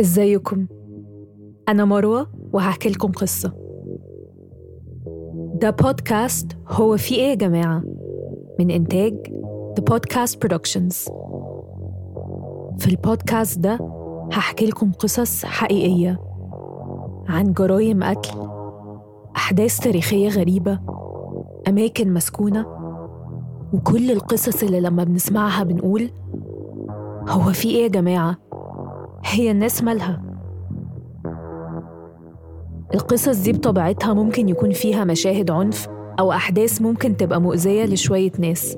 إزيكم 0.00 0.66
أنا 1.68 1.84
مروة 1.84 2.26
وهحكي 2.52 2.88
لكم 2.88 3.12
قصة 3.12 3.52
ده 5.54 5.70
بودكاست 5.70 6.56
هو 6.68 6.96
في 6.96 7.14
إيه 7.14 7.28
يا 7.30 7.34
جماعة؟ 7.34 7.82
من 8.58 8.70
إنتاج 8.70 9.14
The 9.80 9.82
Podcast 9.94 10.32
Productions 10.46 11.12
في 12.78 12.86
البودكاست 12.88 13.58
ده 13.58 13.78
هحكي 14.32 14.66
لكم 14.66 14.92
قصص 14.92 15.44
حقيقية 15.44 16.20
عن 17.28 17.52
جرايم 17.52 18.04
قتل 18.04 18.48
أحداث 19.36 19.78
تاريخية 19.78 20.28
غريبة 20.28 20.78
أماكن 21.68 22.14
مسكونة 22.14 22.66
وكل 23.72 24.10
القصص 24.10 24.62
اللي 24.62 24.80
لما 24.80 25.04
بنسمعها 25.04 25.64
بنقول 25.64 26.10
هو 27.28 27.52
في 27.52 27.68
إيه 27.68 27.82
يا 27.82 27.88
جماعة؟ 27.88 28.36
هي 29.30 29.50
الناس 29.50 29.82
مالها؟ 29.82 30.22
القصص 32.94 33.42
دي 33.42 33.52
بطبيعتها 33.52 34.14
ممكن 34.14 34.48
يكون 34.48 34.72
فيها 34.72 35.04
مشاهد 35.04 35.50
عنف 35.50 35.88
أو 36.20 36.32
أحداث 36.32 36.82
ممكن 36.82 37.16
تبقى 37.16 37.40
مؤذية 37.40 37.84
لشوية 37.84 38.32
ناس. 38.38 38.76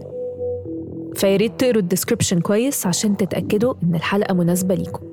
فياريت 1.14 1.60
تقروا 1.60 1.82
الديسكريبشن 1.82 2.40
كويس 2.40 2.86
عشان 2.86 3.16
تتأكدوا 3.16 3.74
إن 3.82 3.94
الحلقة 3.94 4.34
مناسبة 4.34 4.74
ليكم. 4.74 5.06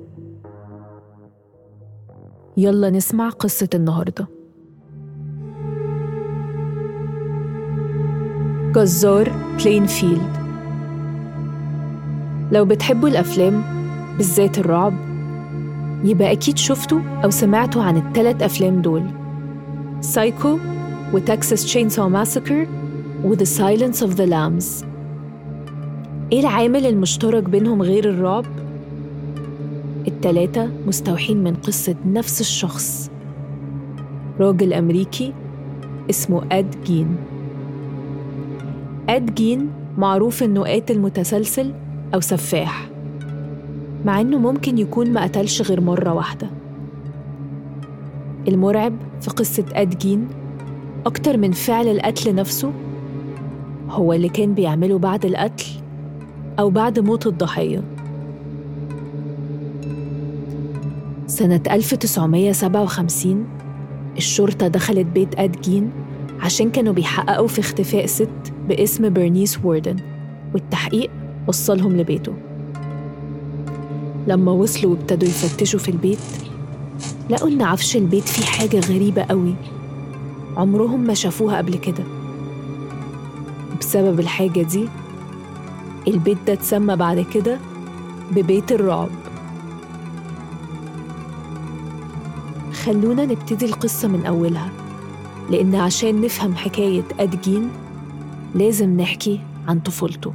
يلا 2.56 2.90
نسمع 2.90 3.28
قصة 3.28 3.68
النهارده. 3.74 4.28
جزار 8.74 9.32
بلينفيلد 9.64 10.36
لو 12.52 12.64
بتحبوا 12.64 13.08
الأفلام 13.08 13.62
بالذات 14.16 14.58
الرعب 14.58 15.09
يبقى 16.04 16.32
أكيد 16.32 16.58
شفتوا 16.58 17.00
أو 17.24 17.30
سمعتوا 17.30 17.82
عن 17.82 17.96
التلات 17.96 18.42
أفلام 18.42 18.82
دول. 18.82 19.02
Psycho 20.00 20.58
و 21.12 21.21
Texas 21.21 21.64
Chainsaw 21.64 22.08
Massacre 22.08 22.66
و 23.24 23.29
The 23.29 23.44
Silence 23.44 24.02
of 24.02 24.14
the 24.14 24.26
Lambs 24.26 24.84
إيه 26.32 26.40
العامل 26.40 26.86
المشترك 26.86 27.42
بينهم 27.42 27.82
غير 27.82 28.10
الرعب؟ 28.10 28.44
التلاتة 30.08 30.68
مستوحين 30.86 31.44
من 31.44 31.54
قصة 31.54 31.94
نفس 32.06 32.40
الشخص. 32.40 33.10
راجل 34.40 34.72
أمريكي 34.72 35.32
اسمه 36.10 36.42
أد 36.52 36.74
جين 36.84 37.16
أد 39.08 39.34
جين 39.34 39.68
معروف 39.98 40.42
إنه 40.42 40.62
قاتل 40.64 40.98
متسلسل 40.98 41.72
أو 42.14 42.20
سفاح. 42.20 42.89
مع 44.04 44.20
إنه 44.20 44.38
ممكن 44.38 44.78
يكون 44.78 45.12
ما 45.12 45.22
قتلش 45.22 45.62
غير 45.62 45.80
مرة 45.80 46.14
واحدة. 46.14 46.50
المرعب 48.48 48.92
في 49.20 49.30
قصة 49.30 49.64
أد 49.72 49.98
جين 49.98 50.28
أكتر 51.06 51.36
من 51.36 51.52
فعل 51.52 51.88
القتل 51.88 52.34
نفسه 52.34 52.72
هو 53.90 54.12
اللي 54.12 54.28
كان 54.28 54.54
بيعمله 54.54 54.98
بعد 54.98 55.24
القتل 55.24 55.66
أو 56.58 56.70
بعد 56.70 56.98
موت 56.98 57.26
الضحية. 57.26 57.82
سنة 61.26 61.60
1957 61.70 63.46
الشرطة 64.16 64.68
دخلت 64.68 65.06
بيت 65.06 65.38
أد 65.38 65.60
جين 65.60 65.90
عشان 66.40 66.70
كانوا 66.70 66.92
بيحققوا 66.92 67.48
في 67.48 67.60
اختفاء 67.60 68.06
ست 68.06 68.52
باسم 68.68 69.12
برنيس 69.12 69.64
ووردن 69.64 69.96
والتحقيق 70.54 71.10
وصلهم 71.48 71.96
لبيته. 71.96 72.49
لما 74.26 74.52
وصلوا 74.52 74.90
وابتدوا 74.92 75.28
يفتشوا 75.28 75.78
في 75.80 75.88
البيت 75.90 76.18
لقوا 77.30 77.48
إن 77.48 77.62
عفش 77.62 77.96
البيت 77.96 78.28
فيه 78.28 78.44
حاجة 78.44 78.80
غريبة 78.80 79.22
قوي. 79.22 79.54
عمرهم 80.56 81.00
ما 81.00 81.14
شافوها 81.14 81.56
قبل 81.56 81.76
كده. 81.76 82.04
بسبب 83.80 84.20
الحاجة 84.20 84.62
دي 84.62 84.88
البيت 86.08 86.38
ده 86.46 86.52
اتسمى 86.52 86.96
بعد 86.96 87.20
كده 87.34 87.58
ببيت 88.32 88.72
الرعب. 88.72 89.08
خلونا 92.84 93.24
نبتدي 93.24 93.66
القصة 93.66 94.08
من 94.08 94.26
أولها 94.26 94.70
لأن 95.50 95.74
عشان 95.74 96.20
نفهم 96.20 96.54
حكاية 96.56 97.04
أدجين 97.20 97.68
لازم 98.54 99.00
نحكي 99.00 99.40
عن 99.68 99.80
طفولته. 99.80 100.32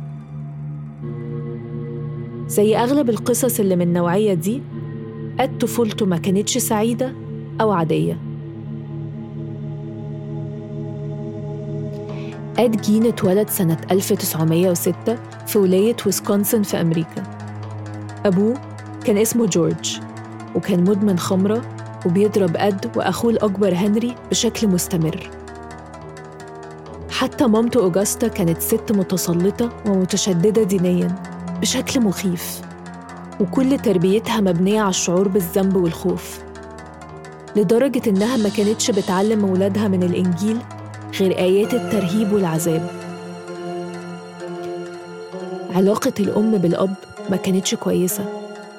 زي 2.55 2.77
أغلب 2.77 3.09
القصص 3.09 3.59
اللي 3.59 3.75
من 3.75 3.81
النوعية 3.81 4.33
دي 4.33 4.61
قد 5.39 5.57
طفولته 5.57 6.05
ما 6.05 6.17
كانتش 6.17 6.57
سعيدة 6.57 7.13
أو 7.61 7.71
عادية. 7.71 8.17
أد 12.59 12.81
جين 12.81 13.05
اتولد 13.05 13.49
سنة 13.49 13.77
1906 13.91 15.15
في 15.47 15.59
ولاية 15.59 15.95
ويسكونسن 16.05 16.63
في 16.63 16.81
أمريكا. 16.81 17.23
أبوه 18.25 18.53
كان 19.05 19.17
اسمه 19.17 19.45
جورج 19.45 19.99
وكان 20.55 20.83
مدمن 20.83 21.19
خمرة 21.19 21.61
وبيضرب 22.05 22.57
أد 22.57 22.97
وأخوه 22.97 23.31
الأكبر 23.31 23.73
هنري 23.73 24.15
بشكل 24.31 24.67
مستمر. 24.67 25.29
حتى 27.09 27.47
مامته 27.47 27.79
أوجاستا 27.83 28.27
كانت 28.27 28.61
ست 28.61 28.91
متسلطة 28.91 29.69
ومتشددة 29.85 30.63
دينياً. 30.63 31.24
بشكل 31.61 31.99
مخيف 32.01 32.61
وكل 33.39 33.79
تربيتها 33.79 34.41
مبنية 34.41 34.81
على 34.81 34.89
الشعور 34.89 35.27
بالذنب 35.27 35.75
والخوف 35.75 36.39
لدرجة 37.55 38.09
إنها 38.09 38.37
ما 38.37 38.49
كانتش 38.49 38.91
بتعلم 38.91 39.43
ولادها 39.49 39.87
من 39.87 40.03
الإنجيل 40.03 40.57
غير 41.19 41.37
آيات 41.37 41.73
الترهيب 41.73 42.31
والعذاب. 42.33 42.89
علاقة 45.75 46.13
الأم 46.19 46.57
بالأب 46.57 46.93
ما 47.29 47.37
كانتش 47.37 47.75
كويسة 47.75 48.25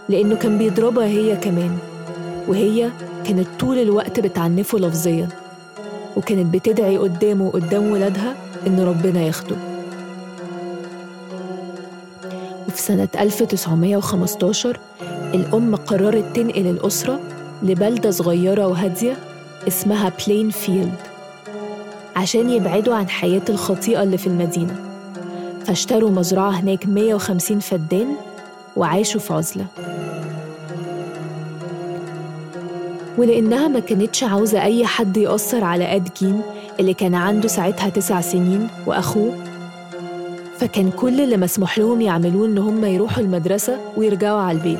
لأنه 0.08 0.36
كان 0.36 0.58
بيضربها 0.58 1.06
هي 1.06 1.36
كمان 1.36 1.78
وهي 2.48 2.90
كانت 3.24 3.46
طول 3.60 3.78
الوقت 3.78 4.20
بتعنفه 4.20 4.78
لفظيا 4.78 5.28
وكانت 6.16 6.54
بتدعي 6.54 6.98
قدامه 6.98 7.46
وقدام 7.46 7.90
ولادها 7.90 8.34
إن 8.66 8.80
ربنا 8.80 9.20
ياخده. 9.22 9.75
وفي 12.68 12.82
سنة 12.82 13.08
1915 13.18 14.80
الأم 15.34 15.76
قررت 15.76 16.36
تنقل 16.36 16.66
الأسرة 16.66 17.20
لبلدة 17.62 18.10
صغيرة 18.10 18.66
وهادية 18.66 19.16
اسمها 19.68 20.12
بلين 20.26 20.50
فيلد 20.50 20.94
عشان 22.16 22.50
يبعدوا 22.50 22.94
عن 22.94 23.08
حياة 23.08 23.42
الخطيئة 23.48 24.02
اللي 24.02 24.18
في 24.18 24.26
المدينة. 24.26 24.76
فاشتروا 25.64 26.10
مزرعة 26.10 26.50
هناك 26.50 26.86
150 26.86 27.60
فدان 27.60 28.06
وعاشوا 28.76 29.20
في 29.20 29.34
عزلة. 29.34 29.66
ولأنها 33.18 33.68
ما 33.68 33.80
كانتش 33.80 34.24
عاوزة 34.24 34.62
أي 34.62 34.86
حد 34.86 35.16
يأثر 35.16 35.64
على 35.64 35.96
أد 35.96 36.08
جين 36.18 36.42
اللي 36.80 36.94
كان 36.94 37.14
عنده 37.14 37.48
ساعتها 37.48 37.88
تسع 37.88 38.20
سنين 38.20 38.68
وأخوه 38.86 39.45
فكان 40.58 40.90
كل 40.90 41.20
اللي 41.20 41.36
مسموح 41.36 41.78
لهم 41.78 42.00
يعملوه 42.00 42.46
إن 42.46 42.58
هم 42.58 42.84
يروحوا 42.84 43.22
المدرسة 43.22 43.78
ويرجعوا 43.96 44.40
على 44.40 44.58
البيت. 44.58 44.78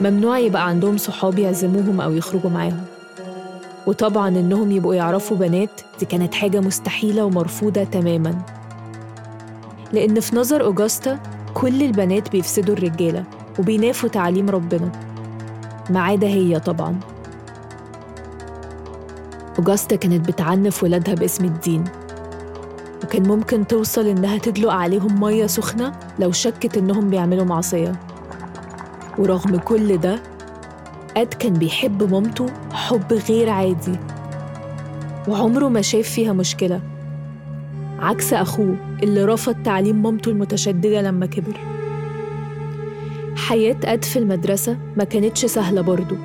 ممنوع 0.00 0.38
يبقى 0.38 0.68
عندهم 0.68 0.96
صحاب 0.96 1.38
يعزموهم 1.38 2.00
أو 2.00 2.12
يخرجوا 2.12 2.50
معاهم. 2.50 2.84
وطبعا 3.86 4.28
إنهم 4.28 4.72
يبقوا 4.72 4.94
يعرفوا 4.94 5.36
بنات 5.36 5.80
دي 5.98 6.06
كانت 6.06 6.34
حاجة 6.34 6.60
مستحيلة 6.60 7.24
ومرفوضة 7.24 7.84
تماما. 7.84 8.38
لأن 9.92 10.20
في 10.20 10.36
نظر 10.36 10.64
أوجاستا 10.64 11.18
كل 11.54 11.82
البنات 11.82 12.32
بيفسدوا 12.32 12.74
الرجالة 12.74 13.24
وبينافوا 13.58 14.08
تعليم 14.08 14.50
ربنا. 14.50 14.92
ما 15.90 16.00
عدا 16.00 16.26
هي 16.26 16.60
طبعا. 16.60 17.00
أوجاستا 19.58 19.96
كانت 19.96 20.28
بتعنف 20.28 20.82
ولادها 20.82 21.14
باسم 21.14 21.44
الدين. 21.44 21.84
وكان 23.08 23.28
ممكن 23.28 23.66
توصل 23.66 24.06
إنها 24.06 24.38
تدلق 24.38 24.72
عليهم 24.72 25.20
مية 25.20 25.46
سخنة 25.46 25.92
لو 26.18 26.32
شكت 26.32 26.76
إنهم 26.76 27.10
بيعملوا 27.10 27.44
معصية. 27.44 27.92
ورغم 29.18 29.56
كل 29.56 29.96
ده 29.98 30.22
أد 31.16 31.34
كان 31.34 31.52
بيحب 31.52 32.12
مامته 32.12 32.46
حب 32.72 33.12
غير 33.12 33.48
عادي. 33.50 33.96
وعمره 35.28 35.68
ما 35.68 35.82
شاف 35.82 36.08
فيها 36.08 36.32
مشكلة. 36.32 36.80
عكس 37.98 38.32
أخوه 38.32 38.76
اللي 39.02 39.24
رفض 39.24 39.56
تعليم 39.64 40.02
مامته 40.02 40.28
المتشددة 40.28 41.02
لما 41.02 41.26
كبر. 41.26 41.60
حياة 43.36 43.76
أد 43.84 44.04
في 44.04 44.18
المدرسة 44.18 44.78
ما 44.96 45.04
كانتش 45.04 45.46
سهلة 45.46 45.80
برضه 45.80 46.16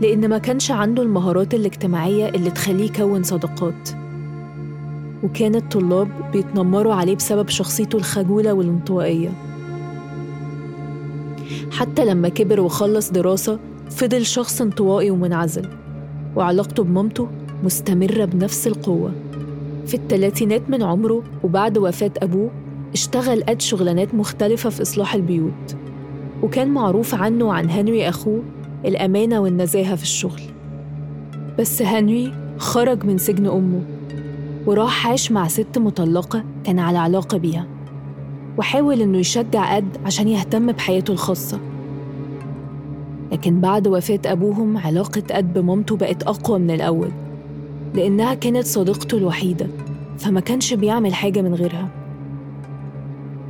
لأن 0.00 0.28
ما 0.28 0.38
كانش 0.38 0.70
عنده 0.70 1.02
المهارات 1.02 1.54
الاجتماعية 1.54 2.28
اللي 2.28 2.50
تخليه 2.50 2.84
يكون 2.84 3.22
صداقات. 3.22 3.99
وكان 5.22 5.54
الطلاب 5.54 6.08
بيتنمروا 6.32 6.94
عليه 6.94 7.16
بسبب 7.16 7.48
شخصيته 7.48 7.96
الخجولة 7.96 8.52
والانطوائية. 8.52 9.28
حتى 11.70 12.04
لما 12.04 12.28
كبر 12.28 12.60
وخلص 12.60 13.10
دراسة 13.10 13.58
فضل 13.90 14.26
شخص 14.26 14.60
انطوائي 14.60 15.10
ومنعزل 15.10 15.68
وعلاقته 16.36 16.84
بمامته 16.84 17.28
مستمرة 17.64 18.24
بنفس 18.24 18.66
القوة. 18.66 19.12
في 19.86 19.94
الثلاثينات 19.94 20.70
من 20.70 20.82
عمره 20.82 21.22
وبعد 21.44 21.78
وفاة 21.78 22.10
أبوه 22.18 22.50
اشتغل 22.92 23.42
قد 23.42 23.60
شغلانات 23.60 24.14
مختلفة 24.14 24.70
في 24.70 24.82
إصلاح 24.82 25.14
البيوت 25.14 25.76
وكان 26.42 26.68
معروف 26.68 27.14
عنه 27.14 27.44
وعن 27.44 27.70
هنري 27.70 28.08
أخوه 28.08 28.42
الأمانة 28.84 29.40
والنزاهة 29.40 29.96
في 29.96 30.02
الشغل. 30.02 30.40
بس 31.58 31.82
هنري 31.82 32.32
خرج 32.58 33.04
من 33.04 33.18
سجن 33.18 33.46
أمه. 33.46 33.99
وراح 34.66 35.06
عاش 35.06 35.32
مع 35.32 35.48
ست 35.48 35.78
مطلقة 35.78 36.44
كان 36.64 36.78
على 36.78 36.98
علاقة 36.98 37.38
بيها 37.38 37.66
وحاول 38.58 39.00
إنه 39.00 39.18
يشجع 39.18 39.76
أد 39.76 39.96
عشان 40.06 40.28
يهتم 40.28 40.72
بحياته 40.72 41.12
الخاصة. 41.12 41.58
لكن 43.32 43.60
بعد 43.60 43.88
وفاة 43.88 44.20
أبوهم 44.26 44.78
علاقة 44.78 45.22
أد 45.30 45.52
بمامته 45.52 45.96
بقت 45.96 46.22
أقوى 46.22 46.58
من 46.58 46.70
الأول 46.70 47.10
لأنها 47.94 48.34
كانت 48.34 48.66
صديقته 48.66 49.18
الوحيدة 49.18 49.66
فما 50.18 50.40
كانش 50.40 50.74
بيعمل 50.74 51.14
حاجة 51.14 51.42
من 51.42 51.54
غيرها. 51.54 51.88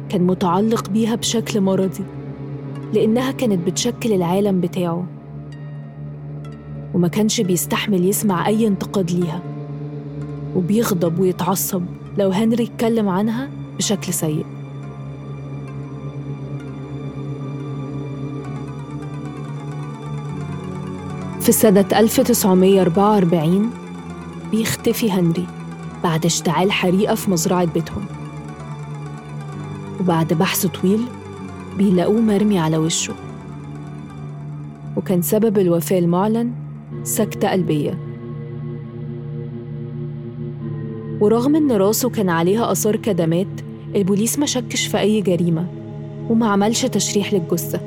كان 0.09 0.23
متعلق 0.27 0.91
بيها 0.91 1.15
بشكل 1.15 1.61
مرضي 1.61 2.05
لأنها 2.95 3.31
كانت 3.31 3.67
بتشكل 3.67 4.13
العالم 4.13 4.61
بتاعه 4.61 5.07
وما 6.95 7.09
كانش 7.09 7.41
بيستحمل 7.41 8.05
يسمع 8.05 8.47
أي 8.47 8.67
انتقاد 8.67 9.11
ليها. 9.11 9.50
وبيغضب 10.57 11.19
ويتعصب 11.19 11.83
لو 12.19 12.31
هنري 12.31 12.65
اتكلم 12.65 13.09
عنها 13.09 13.49
بشكل 13.79 14.13
سيء. 14.13 14.47
في 21.41 21.53
سنة 21.53 21.85
1944 21.93 23.71
بيختفي 24.51 25.11
هنري 25.11 25.47
بعد 26.05 26.25
اشتعال 26.25 26.73
حريقة 26.73 27.15
في 27.15 27.31
مزرعة 27.31 27.65
بيتهم. 27.65 28.05
وبعد 30.01 30.33
بحث 30.33 30.67
طويل 30.67 31.01
بيلاقوه 31.79 32.21
مرمي 32.21 32.59
على 32.59 32.77
وشه. 32.77 33.15
وكان 34.97 35.23
سبب 35.23 35.59
الوفاة 35.59 35.99
المعلن 35.99 36.53
سكتة 37.05 37.49
قلبية. 37.49 38.10
ورغم 41.21 41.57
إن 41.57 41.73
راسه 41.73 42.11
كان 42.11 42.29
عليها 42.29 42.73
آثار 42.73 42.97
كدمات 42.97 43.47
البوليس 43.97 44.39
ما 44.39 44.47
شكش 44.47 44.87
في 44.87 45.01
أي 45.01 45.21
جريمة 45.21 45.67
وما 46.31 46.49
عملش 46.49 46.87
تشريح 46.87 47.33
للجثة. 47.33 47.81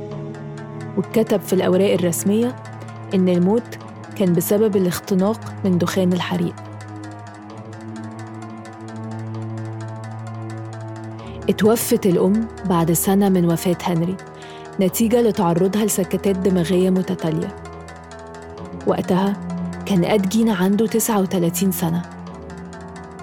واتكتب 0.98 1.42
في 1.42 1.54
الأوراق 1.54 1.94
الرسمية 1.94 2.56
إن 3.14 3.30
الموت 3.30 3.78
كان 4.16 4.34
بسبب 4.34 4.76
الاختناق 4.76 5.40
من 5.66 5.78
دخان 5.78 6.14
الحريق. 6.14 6.56
اتوفت 11.50 12.06
الأم 12.06 12.48
بعد 12.66 12.92
سنة 12.92 13.30
من 13.30 13.46
وفاة 13.52 13.78
هنري 13.84 14.16
نتيجة 14.82 15.22
لتعرضها 15.22 15.86
لسكتات 15.86 16.38
دماغية 16.38 16.90
متتالية. 16.90 17.56
وقتها 18.88 19.34
كان 19.86 20.06
أدجين 20.06 20.50
عنده 20.50 20.88
39 20.88 21.72
سنة. 21.72 22.13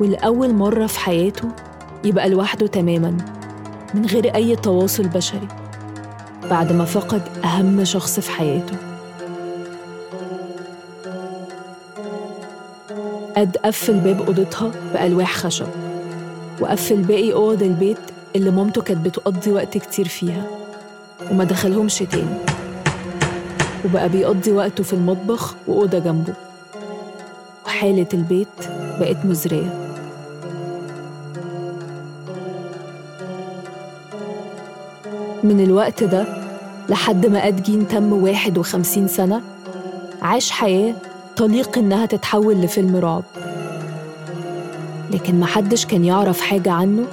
والأول 0.01 0.55
مرة 0.55 0.87
في 0.87 0.99
حياته 0.99 1.49
يبقى 2.05 2.29
لوحده 2.29 2.67
تماما 2.67 3.17
من 3.95 4.07
غير 4.07 4.35
أي 4.35 4.57
تواصل 4.57 5.09
بشري 5.09 5.49
بعد 6.51 6.73
ما 6.73 6.85
فقد 6.85 7.23
أهم 7.45 7.85
شخص 7.85 8.21
في 8.21 8.31
حياته. 8.31 8.77
أد 13.37 13.57
قفل 13.57 14.01
باب 14.01 14.21
أوضتها 14.21 14.71
بألواح 14.93 15.37
خشب 15.37 15.67
وقفل 16.61 16.97
باقي 17.03 17.33
أوض 17.33 17.63
البيت 17.63 17.99
اللي 18.37 18.51
مامته 18.51 18.83
كانت 18.83 19.07
بتقضي 19.07 19.53
وقت 19.53 19.79
كتير 19.79 20.09
فيها 20.09 20.43
وما 21.31 21.45
دخلهمش 21.45 21.99
تاني. 21.99 22.35
وبقى 23.85 24.09
بيقضي 24.09 24.53
وقته 24.53 24.85
في 24.85 24.93
المطبخ 24.93 25.55
وأوضة 25.67 25.99
جنبه. 25.99 26.35
وحالة 27.67 28.07
البيت 28.15 28.49
بقت 29.01 29.25
مزرية. 29.25 29.80
من 35.45 35.61
الوقت 35.61 36.05
ده 36.05 36.25
لحد 36.89 37.27
ما 37.27 37.47
أدجين 37.49 37.89
تم 37.89 38.13
51 38.13 39.09
سنة 39.09 39.41
عاش 40.23 40.51
حياة 40.51 40.95
تليق 41.37 41.79
إنها 41.79 42.07
تتحول 42.07 42.55
لفيلم 42.55 42.97
رعب. 42.97 43.23
لكن 45.11 45.41
محدش 45.41 45.87
كان 45.87 46.05
يعرف 46.05 46.41
حاجة 46.41 46.71
عنه 46.71 47.05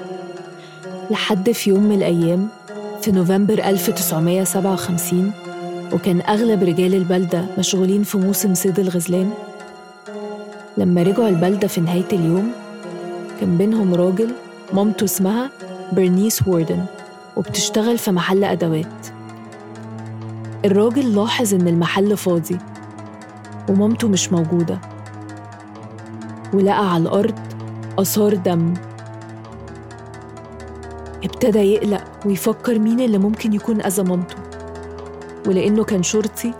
لحد 1.11 1.51
في 1.51 1.69
يوم 1.69 1.83
من 1.83 1.95
الأيام 1.95 2.47
في 3.01 3.11
نوفمبر 3.11 3.53
1957 3.53 5.31
وكان 5.93 6.21
أغلب 6.21 6.63
رجال 6.63 6.93
البلدة 6.93 7.45
مشغولين 7.57 8.03
في 8.03 8.17
موسم 8.17 8.53
صيد 8.53 8.79
الغزلان. 8.79 9.31
لما 10.77 11.03
رجعوا 11.03 11.29
البلدة 11.29 11.67
في 11.67 11.81
نهاية 11.81 12.07
اليوم 12.13 12.51
كان 13.39 13.57
بينهم 13.57 13.93
راجل 13.93 14.31
مامته 14.73 15.03
اسمها 15.03 15.49
برنيس 15.91 16.47
ووردن. 16.47 16.85
وبتشتغل 17.37 17.97
في 17.97 18.11
محل 18.11 18.43
أدوات. 18.43 19.07
الراجل 20.65 21.15
لاحظ 21.15 21.53
إن 21.53 21.67
المحل 21.67 22.17
فاضي 22.17 22.57
ومامته 23.69 24.07
مش 24.07 24.31
موجودة. 24.31 24.79
ولقى 26.53 26.93
على 26.93 27.03
الأرض 27.03 27.39
آثار 27.99 28.35
دم. 28.35 28.73
ابتدى 31.23 31.59
يقلق 31.59 32.03
ويفكر 32.25 32.79
مين 32.79 32.99
اللي 32.99 33.17
ممكن 33.17 33.53
يكون 33.53 33.81
أذى 33.81 34.03
مامته. 34.03 34.35
ولأنه 35.47 35.83
كان 35.83 36.03
شرطي 36.03 36.53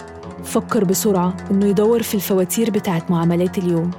فكر 0.43 0.83
بسرعة 0.83 1.33
إنه 1.51 1.65
يدور 1.65 2.03
في 2.03 2.15
الفواتير 2.15 2.69
بتاعت 2.69 3.11
معاملات 3.11 3.57
اليوم. 3.57 3.91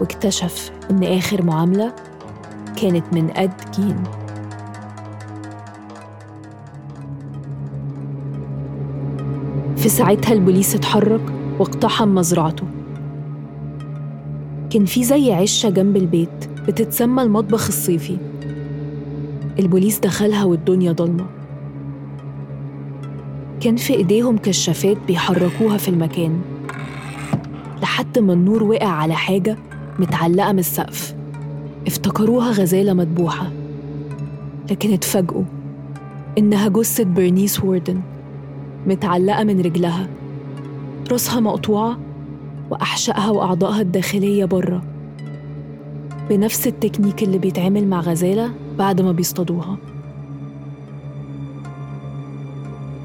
واكتشف 0.00 0.70
إن 0.90 1.04
آخر 1.04 1.42
معاملة 1.42 1.92
كانت 2.76 3.04
من 3.12 3.36
أد 3.36 3.70
جين. 3.76 4.02
في 9.86 9.92
ساعتها 9.92 10.32
البوليس 10.32 10.74
اتحرك 10.74 11.20
واقتحم 11.58 12.08
مزرعته. 12.08 12.66
كان 14.70 14.84
في 14.84 15.04
زي 15.04 15.32
عشة 15.32 15.68
جنب 15.68 15.96
البيت 15.96 16.48
بتتسمى 16.68 17.22
المطبخ 17.22 17.66
الصيفي. 17.66 18.16
البوليس 19.58 19.98
دخلها 19.98 20.44
والدنيا 20.44 20.92
ضلمة. 20.92 21.26
كان 23.60 23.76
في 23.76 23.94
إيديهم 23.94 24.38
كشافات 24.38 24.96
بيحركوها 25.06 25.76
في 25.76 25.88
المكان. 25.88 26.40
لحد 27.82 28.18
ما 28.18 28.32
النور 28.32 28.62
وقع 28.62 28.88
على 28.88 29.14
حاجة 29.14 29.56
متعلقة 29.98 30.52
من 30.52 30.58
السقف. 30.58 31.14
افتكروها 31.86 32.50
غزالة 32.50 32.92
مذبوحة. 32.92 33.50
لكن 34.70 34.92
اتفاجئوا 34.92 35.44
إنها 36.38 36.68
جثة 36.68 37.04
برنيس 37.04 37.64
ووردن. 37.64 38.00
متعلقة 38.86 39.44
من 39.44 39.60
رجلها. 39.60 40.08
راسها 41.12 41.40
مقطوعة 41.40 41.98
وأحشائها 42.70 43.30
وأعضائها 43.30 43.80
الداخلية 43.80 44.44
بره. 44.44 44.82
بنفس 46.30 46.66
التكنيك 46.66 47.22
اللي 47.22 47.38
بيتعمل 47.38 47.88
مع 47.88 48.00
غزالة 48.00 48.50
بعد 48.78 49.00
ما 49.00 49.12
بيصطادوها. 49.12 49.76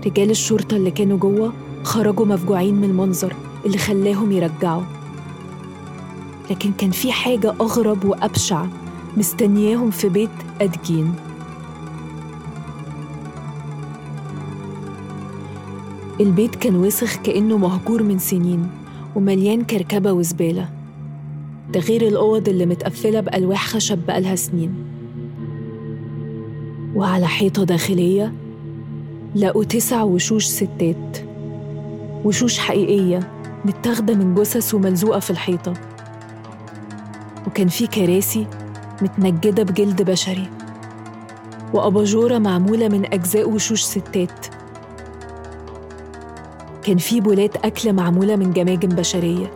رجال 0.05 0.29
الشرطة 0.29 0.77
اللي 0.77 0.91
كانوا 0.91 1.17
جوه 1.17 1.53
خرجوا 1.83 2.25
مفجوعين 2.25 2.75
من 2.75 2.83
المنظر 2.83 3.35
اللي 3.65 3.77
خلاهم 3.77 4.31
يرجعوا. 4.31 4.83
لكن 6.50 6.71
كان 6.71 6.91
في 6.91 7.11
حاجة 7.11 7.53
أغرب 7.61 8.05
وأبشع 8.05 8.65
مستنياهم 9.17 9.91
في 9.91 10.09
بيت 10.09 10.29
أدجين. 10.61 11.13
البيت 16.21 16.55
كان 16.55 16.75
وسخ 16.75 17.15
كأنه 17.15 17.57
مهجور 17.57 18.03
من 18.03 18.19
سنين 18.19 18.69
ومليان 19.15 19.63
كركبة 19.63 20.13
وزبالة. 20.13 20.69
ده 21.73 21.79
غير 21.79 22.01
الأوض 22.01 22.49
اللي 22.49 22.65
متقفلة 22.65 23.19
بألواح 23.19 23.67
خشب 23.67 23.99
بقالها 24.07 24.35
سنين. 24.35 24.73
وعلى 26.95 27.27
حيطة 27.27 27.63
داخلية 27.63 28.33
لقوا 29.35 29.63
تسع 29.63 30.03
وشوش 30.03 30.45
ستات. 30.45 31.17
وشوش 32.25 32.59
حقيقية 32.59 33.31
متاخدة 33.65 34.15
من 34.15 34.35
جثث 34.35 34.73
وملزوقة 34.73 35.19
في 35.19 35.29
الحيطة. 35.29 35.73
وكان 37.47 37.67
في 37.67 37.87
كراسي 37.87 38.47
متنجدة 39.01 39.63
بجلد 39.63 40.01
بشري. 40.01 40.49
وأباجورة 41.73 42.37
معمولة 42.37 42.87
من 42.87 43.13
أجزاء 43.13 43.49
وشوش 43.49 43.81
ستات. 43.81 44.60
كان 46.83 46.97
في 46.97 47.21
بولات 47.21 47.65
أكل 47.65 47.93
معمولة 47.93 48.35
من 48.35 48.53
جماجم 48.53 48.89
بشرية. 48.89 49.51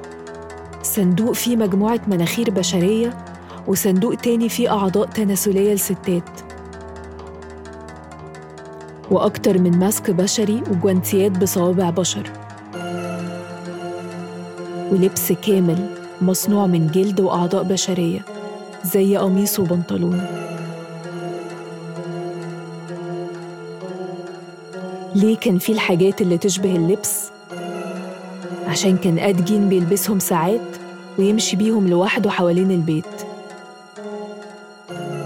صندوق 0.84 1.32
فيه 1.32 1.56
مجموعة 1.56 2.02
مناخير 2.08 2.50
بشرية 2.50 3.18
وصندوق 3.68 4.16
تاني 4.16 4.50
فيه 4.50 4.74
أعضاء 4.74 5.06
تناسلية 5.08 5.74
لستات. 5.74 6.30
وأكتر 9.12 9.58
من 9.58 9.80
ماسك 9.80 10.12
بشري 10.12 10.64
وجوانتيات 10.72 11.32
بصوابع 11.32 11.90
بشر. 11.90 12.32
ولبس 14.92 15.32
كامل 15.32 15.90
مصنوع 16.22 16.68
من 16.68 16.88
جلد 16.88 17.20
وأعضاء 17.20 17.64
بشرية 17.64 18.20
زي 18.84 19.18
قميص 19.18 19.60
وبنطلون. 19.60 20.26
ليه 25.16 25.38
كان 25.38 25.58
في 25.58 25.72
الحاجات 25.72 26.22
اللي 26.22 26.38
تشبه 26.38 26.76
اللبس؟ 26.76 27.30
عشان 28.68 28.98
كان 28.98 29.20
أدجين 29.20 29.70
بيلبسهم 29.70 30.20
ساعات 30.20 30.62
ويمشي 31.20 31.56
بيهم 31.56 31.88
لوحده 31.88 32.30
حوالين 32.30 32.72
البيت 32.72 33.06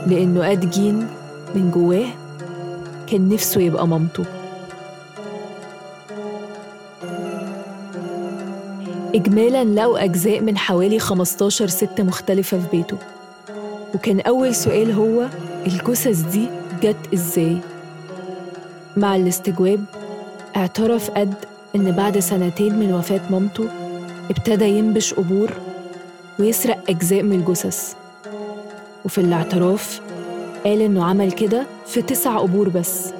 لأنه 0.08 0.52
أدجين 0.52 1.08
من 1.56 1.72
جواه 1.72 2.08
كان 3.08 3.30
نفسه 3.30 3.62
يبقى 3.62 3.88
مامته 3.88 4.26
إجمالاً 9.16 9.64
لقوا 9.64 10.04
أجزاء 10.04 10.42
من 10.42 10.58
حوالي 10.58 11.00
15 11.00 11.68
ست 11.68 12.02
مختلفة 12.02 12.58
في 12.60 12.78
بيته 12.78 12.98
وكان 13.96 14.20
أول 14.20 14.56
سؤال 14.56 14.92
هو 14.92 15.26
الجثث 15.68 16.22
دي 16.22 16.48
جت 16.84 17.14
إزاي؟ 17.14 17.58
مع 18.98 19.16
الاستجواب 19.16 19.84
اعترف 20.56 21.12
أد 21.12 21.34
إن 21.76 21.92
بعد 21.92 22.20
سنتين 22.20 22.80
من 22.80 22.94
وفاة 22.94 23.22
مامته 23.32 23.66
ابتدى 24.30 24.66
ينبش 24.66 25.14
قبور 25.14 25.50
ويسرق 26.40 26.90
أجزاء 26.90 27.24
من 27.24 27.32
الجثث. 27.40 27.94
وفي 29.06 29.18
الاعتراف 29.22 30.02
قال 30.66 30.82
إنه 30.82 31.04
عمل 31.06 31.32
كده 31.32 31.66
في 31.88 32.02
تسع 32.02 32.38
قبور 32.38 32.70
بس 32.70 33.14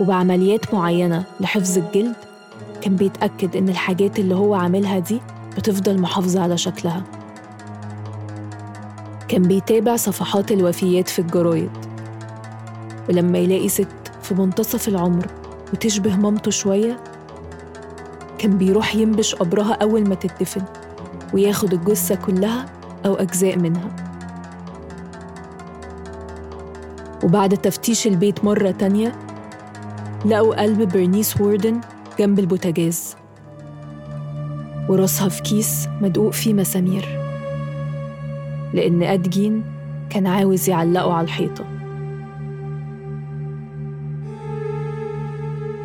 وبعمليات 0.00 0.74
معينة 0.74 1.24
لحفظ 1.40 1.78
الجلد 1.78 2.14
كان 2.80 2.96
بيتأكد 2.96 3.56
إن 3.56 3.68
الحاجات 3.68 4.18
اللي 4.18 4.34
هو 4.34 4.54
عاملها 4.54 4.98
دي 4.98 5.20
بتفضل 5.56 6.00
محافظة 6.00 6.42
على 6.42 6.56
شكلها. 6.58 7.02
كان 9.28 9.42
بيتابع 9.42 9.96
صفحات 9.96 10.52
الوفيات 10.52 11.08
في 11.08 11.18
الجرايد 11.18 11.70
ولما 13.08 13.38
يلاقي 13.38 13.68
ست 13.68 13.86
في 14.26 14.34
منتصف 14.34 14.88
العمر 14.88 15.26
وتشبه 15.72 16.16
مامته 16.16 16.50
شوية 16.50 16.96
كان 18.38 18.58
بيروح 18.58 18.94
ينبش 18.94 19.34
قبرها 19.34 19.72
أول 19.72 20.08
ما 20.08 20.14
تدفن 20.14 20.62
وياخد 21.34 21.72
الجثة 21.72 22.14
كلها 22.14 22.66
أو 23.06 23.14
أجزاء 23.14 23.58
منها. 23.58 23.90
وبعد 27.24 27.56
تفتيش 27.56 28.06
البيت 28.06 28.44
مرة 28.44 28.70
تانية 28.70 29.12
لقوا 30.24 30.62
قلب 30.62 30.92
برنيس 30.92 31.40
ووردن 31.40 31.80
جنب 32.18 32.38
البوتاجاز 32.38 33.16
وراسها 34.88 35.28
في 35.28 35.42
كيس 35.42 35.88
مدقوق 36.00 36.32
فيه 36.32 36.54
مسامير 36.54 37.20
لأن 38.74 39.02
أدجين 39.02 39.64
كان 40.10 40.26
عاوز 40.26 40.68
يعلقه 40.68 41.12
على 41.12 41.24
الحيطة. 41.24 41.75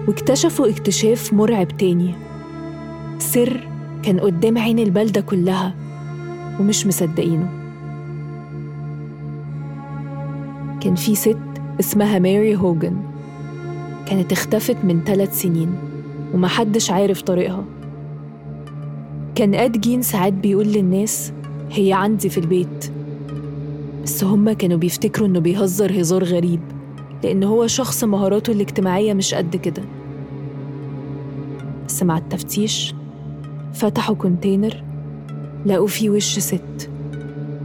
واكتشفوا 0.08 0.70
اكتشاف 0.70 1.34
مرعب 1.34 1.78
تاني. 1.78 2.14
سر 3.20 3.68
كان 4.04 4.20
قدام 4.20 4.58
عين 4.58 4.80
البلدة 4.80 5.22
كلها 5.22 5.76
ومش 6.60 6.88
مصدقينه. 6.88 7.50
كان 10.82 10.96
في 10.96 11.16
ست 11.16 11.38
اسمها 11.80 12.20
ماري 12.20 12.56
هوجن. 12.56 12.98
كانت 14.06 14.32
اختفت 14.32 14.78
من 14.84 15.02
ثلاث 15.06 15.42
سنين 15.42 15.76
ومحدش 16.34 16.92
عارف 16.92 17.22
طريقها. 17.22 17.66
كان 19.36 19.56
آد 19.56 19.82
جين 19.82 20.02
ساعات 20.02 20.34
بيقول 20.34 20.68
للناس 20.68 21.34
هي 21.72 21.94
عندي 21.94 22.30
في 22.30 22.38
البيت 22.38 22.92
بس 24.04 24.24
هما 24.24 24.54
كانوا 24.54 24.78
بيفتكروا 24.78 25.28
إنه 25.28 25.40
بيهزر 25.40 26.02
هزار 26.02 26.24
غريب. 26.24 26.60
لأن 27.24 27.44
هو 27.44 27.68
شخص 27.68 28.04
مهاراته 28.04 28.52
الاجتماعية 28.52 29.14
مش 29.14 29.34
قد 29.34 29.56
كده. 29.56 29.84
بس 31.88 32.04
مع 32.04 32.18
التفتيش 32.18 32.96
فتحوا 33.74 34.16
container 34.16 34.84
لقوا 35.66 35.88
فيه 35.88 36.10
وش 36.10 36.40
ست 36.40 36.90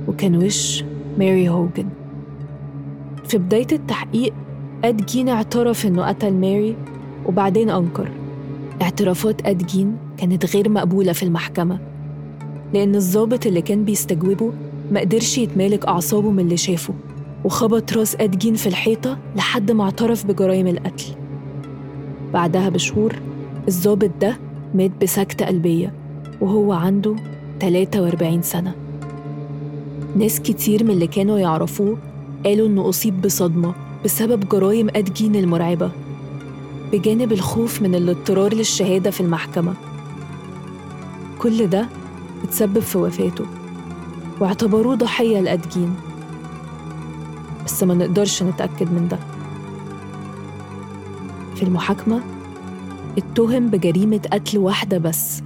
وكان 0.09 0.37
وش 0.37 0.85
ماري 1.19 1.49
هوجن. 1.49 1.89
في 3.25 3.39
بداية 3.39 3.67
التحقيق 3.73 4.33
أد 4.85 5.07
جين 5.07 5.29
اعترف 5.29 5.87
إنه 5.87 6.03
قتل 6.09 6.33
ماري 6.33 6.77
وبعدين 7.27 7.71
أنكر. 7.71 8.11
اعترافات 8.83 9.47
أد 9.47 9.67
جين 9.67 9.97
كانت 10.17 10.57
غير 10.57 10.69
مقبولة 10.69 11.13
في 11.13 11.23
المحكمة 11.23 11.79
لأن 12.75 12.95
الضابط 12.95 13.47
اللي 13.47 13.63
كان 13.63 13.85
بيستجوبه 13.85 14.53
ما 14.93 15.01
قدرش 15.01 15.39
يتمالك 15.39 15.87
أعصابه 15.87 16.31
من 16.31 16.39
اللي 16.41 16.57
شافه. 16.57 16.95
وخبط 17.45 17.93
راس 17.93 18.17
أد 18.21 18.39
جين 18.39 18.55
في 18.55 18.67
الحيطة 18.67 19.19
لحد 19.37 19.71
ما 19.71 19.85
اعترف 19.85 20.27
بجرائم 20.27 20.67
القتل. 20.67 21.05
بعدها 22.33 22.69
بشهور 22.69 23.15
الضابط 23.69 24.11
ده 24.21 24.39
مات 24.75 24.91
بسكتة 25.03 25.47
قلبية 25.47 25.93
وهو 26.41 26.73
عنده 26.73 27.17
43 27.61 28.43
سنة. 28.43 28.75
ناس 30.17 30.41
كتير 30.41 30.85
من 30.85 30.91
اللي 30.91 31.07
كانوا 31.07 31.39
يعرفوه 31.39 31.99
قالوا 32.45 32.67
إنه 32.67 32.89
أصيب 32.89 33.23
بصدمة 33.23 33.75
بسبب 34.05 34.49
جرائم 34.49 34.89
أدجين 34.97 35.37
المرعبة 35.37 35.91
بجانب 36.93 37.33
الخوف 37.33 37.83
من 37.83 37.95
الاضطرار 37.95 38.55
للشهادة 38.55 39.11
في 39.11 39.21
المحكمة. 39.21 39.75
كل 41.39 41.67
ده 41.67 41.89
اتسبب 42.45 42.79
في 42.79 42.99
وفاته 42.99 43.45
واعتبروه 44.41 44.95
ضحية 44.95 45.41
لأدجين. 45.41 45.95
بس 47.67 47.83
ما 47.83 47.95
نقدرش 47.95 48.43
نتأكد 48.43 48.93
من 48.93 49.09
ده. 49.09 49.19
في 51.55 51.63
المحاكمة 51.63 52.21
اتهم 53.19 53.69
بجريمة 53.69 54.21
قتل 54.33 54.59
واحدة 54.59 54.99
بس 54.99 55.43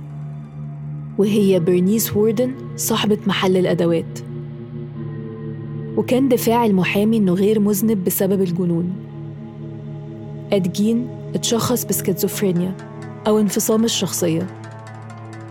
وهي 1.18 1.60
برنيس 1.60 2.16
ووردن 2.16 2.54
صاحبة 2.76 3.18
محل 3.26 3.56
الأدوات. 3.56 4.18
وكان 5.96 6.28
دفاع 6.28 6.66
المحامي 6.66 7.16
إنه 7.16 7.32
غير 7.34 7.60
مذنب 7.60 8.04
بسبب 8.04 8.40
الجنون. 8.40 8.92
أدجين 10.52 11.08
اتشخص 11.34 11.84
بسكيزوفرينيا 11.84 12.76
أو 13.26 13.38
انفصام 13.38 13.84
الشخصية 13.84 14.46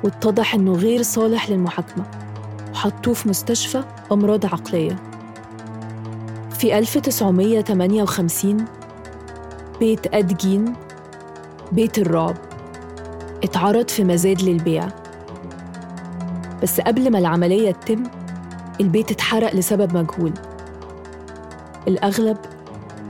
واتضح 0.03 0.55
إنه 0.55 0.73
غير 0.73 1.01
صالح 1.01 1.49
للمحاكمة 1.49 2.05
وحطوه 2.71 3.13
في 3.13 3.29
مستشفى 3.29 3.83
أمراض 4.11 4.45
عقلية. 4.45 5.08
في 6.59 6.77
1958 6.77 8.65
بيت 9.79 10.13
أدجين 10.13 10.73
بيت 11.71 11.97
الرعب. 11.97 12.35
اتعرض 13.43 13.89
في 13.89 14.03
مزاد 14.03 14.41
للبيع. 14.41 14.87
بس 16.63 16.81
قبل 16.81 17.11
ما 17.11 17.19
العملية 17.19 17.71
تتم 17.71 18.03
البيت 18.81 19.11
اتحرق 19.11 19.55
لسبب 19.55 19.97
مجهول. 19.97 20.33
الأغلب 21.87 22.37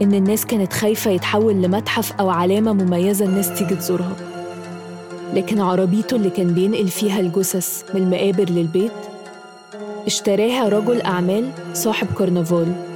إن 0.02 0.14
الناس 0.14 0.46
كانت 0.46 0.74
خايفة 0.74 1.12
يتحول 1.12 1.54
لمتحف 1.54 2.14
أو 2.20 2.30
علامة 2.30 2.74
مميزة 2.74 3.26
الناس 3.26 3.54
تيجي 3.60 3.76
تزورها. 3.76 4.16
لكن 5.34 5.62
عربيته 5.62 6.16
اللي 6.16 6.30
كان 6.30 6.54
بينقل 6.54 6.88
فيها 6.88 7.20
الجثث 7.20 7.84
من 7.96 8.02
المقابر 8.02 8.50
للبيت 8.50 8.92
اشتراها 10.06 10.70
رجل 10.70 11.02
أعمال 11.02 11.50
صاحب 11.74 12.08
كرنفال. 12.18 12.89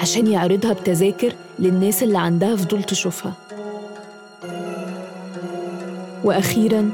عشان 0.00 0.26
يعرضها 0.26 0.72
بتذاكر 0.72 1.32
للناس 1.58 2.02
اللي 2.02 2.18
عندها 2.18 2.56
فضول 2.56 2.82
تشوفها. 2.82 3.32
وأخيراً 6.24 6.90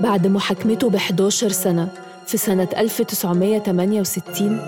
بعد 0.00 0.26
محاكمته 0.26 0.90
ب 0.90 0.94
11 0.94 1.48
سنة 1.48 1.88
في 2.26 2.36
سنة 2.36 2.68
1968 2.76 4.60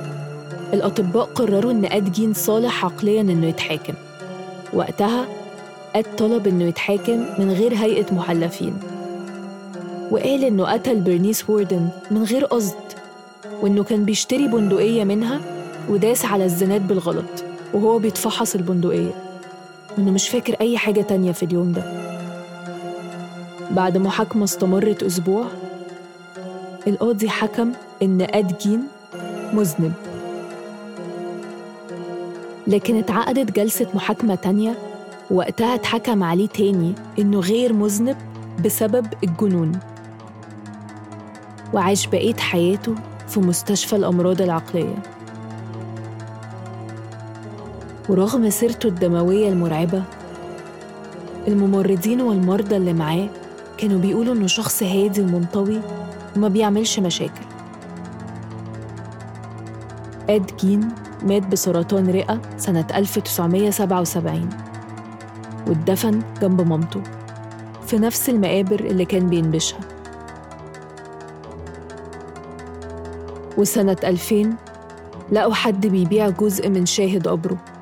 الأطباء 0.72 1.24
قرروا 1.24 1.72
إن 1.72 1.84
أدجين 1.84 2.34
صالح 2.34 2.84
عقلياً 2.84 3.20
إنه 3.20 3.46
يتحاكم. 3.46 3.94
وقتها 4.72 5.26
أد 5.94 6.16
طلب 6.18 6.46
إنه 6.46 6.64
يتحاكم 6.64 7.24
من 7.38 7.50
غير 7.50 7.74
هيئة 7.74 8.14
محلفين. 8.14 8.74
وقال 10.10 10.44
إنه 10.44 10.72
قتل 10.72 11.00
برنيس 11.00 11.50
ووردن 11.50 11.88
من 12.10 12.22
غير 12.22 12.44
قصد 12.44 12.74
وإنه 13.62 13.84
كان 13.84 14.04
بيشتري 14.04 14.48
بندقية 14.48 15.04
منها 15.04 15.40
وداس 15.88 16.24
على 16.24 16.44
الزناد 16.44 16.88
بالغلط. 16.88 17.45
وهو 17.74 17.98
بيتفحص 17.98 18.54
البندقية. 18.54 19.10
وإنه 19.98 20.10
مش 20.10 20.28
فاكر 20.28 20.56
أي 20.60 20.78
حاجة 20.78 21.00
تانية 21.00 21.32
في 21.32 21.42
اليوم 21.42 21.72
ده. 21.72 21.82
بعد 23.70 23.98
محاكمة 23.98 24.44
استمرت 24.44 25.02
أسبوع 25.02 25.44
القاضي 26.86 27.28
حكم 27.28 27.72
إن 28.02 28.26
أدجين 28.30 28.82
مذنب. 29.52 29.92
لكن 32.66 32.96
اتعقدت 32.96 33.52
جلسة 33.56 33.86
محاكمة 33.94 34.34
تانية 34.34 34.74
وقتها 35.30 35.74
اتحكم 35.74 36.22
عليه 36.22 36.48
تاني 36.48 36.92
إنه 37.18 37.40
غير 37.40 37.72
مذنب 37.72 38.16
بسبب 38.64 39.06
الجنون. 39.24 39.72
وعاش 41.74 42.06
بقية 42.06 42.34
حياته 42.36 42.94
في 43.28 43.40
مستشفى 43.40 43.96
الأمراض 43.96 44.42
العقلية. 44.42 45.02
ورغم 48.08 48.50
سيرته 48.50 48.86
الدموية 48.86 49.48
المرعبة 49.48 50.02
الممرضين 51.48 52.20
والمرضى 52.20 52.76
اللي 52.76 52.92
معاه 52.92 53.28
كانوا 53.78 54.00
بيقولوا 54.00 54.34
إنه 54.34 54.46
شخص 54.46 54.82
هادي 54.82 55.20
ومنطوي 55.20 55.80
وما 56.36 56.48
بيعملش 56.48 56.98
مشاكل. 56.98 57.44
إد 60.28 60.50
جين 60.60 60.88
مات 61.22 61.46
بسرطان 61.46 62.10
رئة 62.10 62.40
سنة 62.56 62.86
1977 62.94 64.50
واتدفن 65.68 66.22
جنب 66.42 66.68
مامته 66.68 67.02
في 67.86 67.98
نفس 67.98 68.28
المقابر 68.30 68.80
اللي 68.80 69.04
كان 69.04 69.28
بينبشها. 69.28 69.80
وسنة 73.58 73.96
2000 74.04 74.56
لقوا 75.32 75.54
حد 75.54 75.86
بيبيع 75.86 76.28
جزء 76.28 76.68
من 76.68 76.86
شاهد 76.86 77.28
قبره. 77.28 77.75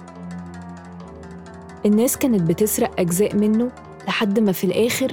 الناس 1.87 2.19
كانت 2.19 2.43
بتسرق 2.43 3.01
أجزاء 3.01 3.37
منه 3.37 3.71
لحد 4.09 4.39
ما 4.41 4.53
في 4.53 4.65
الآخر 4.65 5.13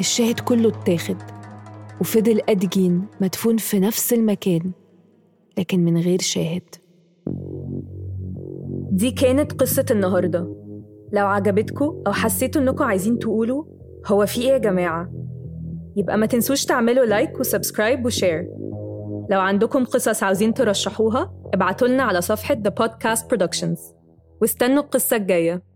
الشاهد 0.00 0.40
كله 0.40 0.68
اتاخد 0.68 1.16
وفضل 2.00 2.40
أدجين 2.48 3.06
مدفون 3.20 3.56
في 3.56 3.80
نفس 3.80 4.12
المكان 4.12 4.72
لكن 5.58 5.84
من 5.84 5.96
غير 6.00 6.20
شاهد. 6.20 6.62
دي 8.90 9.10
كانت 9.10 9.52
قصة 9.52 9.84
النهاردة. 9.90 10.56
لو 11.12 11.26
عجبتكم 11.26 12.02
أو 12.06 12.12
حسيتوا 12.12 12.62
إنكم 12.62 12.84
عايزين 12.84 13.18
تقولوا 13.18 13.64
هو 14.06 14.26
في 14.26 14.40
إيه 14.40 14.48
يا 14.48 14.58
جماعة؟ 14.58 15.12
يبقى 15.96 16.18
ما 16.18 16.26
تنسوش 16.26 16.64
تعملوا 16.64 17.04
like 17.04 17.40
و 17.40 17.47
subscribe 17.47 18.06
و 18.06 18.12
share. 18.12 18.48
لو 19.30 19.40
عندكم 19.40 19.84
قصص 19.84 20.22
عاوزين 20.22 20.54
ترشحوها 20.54 21.34
ابعتولنا 21.54 22.02
على 22.02 22.20
صفحة 22.20 22.54
The 22.54 22.84
Podcast 22.84 23.20
Productions. 23.20 23.80
واستنوا 24.40 24.82
القصة 24.82 25.16
الجاية. 25.16 25.73